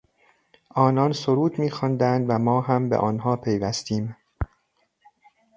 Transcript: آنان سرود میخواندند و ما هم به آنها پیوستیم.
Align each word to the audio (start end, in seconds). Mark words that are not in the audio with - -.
آنان 0.75 1.13
سرود 1.13 1.59
میخواندند 1.59 2.25
و 2.29 2.39
ما 2.39 2.61
هم 2.61 2.89
به 2.89 2.97
آنها 2.97 3.35
پیوستیم. 3.35 4.15